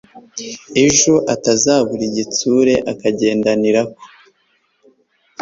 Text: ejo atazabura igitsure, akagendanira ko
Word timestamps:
ejo 0.85 1.13
atazabura 1.33 2.03
igitsure, 2.09 2.73
akagendanira 2.91 3.81
ko 3.93 4.01